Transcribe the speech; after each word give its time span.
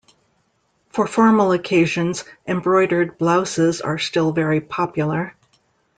For 0.89 1.05
formal 1.05 1.51
occasions, 1.51 2.23
embroidered 2.47 3.19
blouses 3.19 3.81
are 3.81 3.99
still 3.99 4.31
very 4.31 4.59
popular. 4.59 5.35